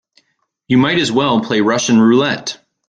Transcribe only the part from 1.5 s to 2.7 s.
Russian roulette.